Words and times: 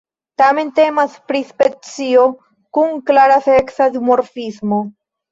Tamen 0.41 0.69
temas 0.77 1.17
pri 1.31 1.41
specio 1.49 2.23
kun 2.77 2.95
klara 3.09 3.37
seksa 3.49 3.87
duformismo. 3.99 4.81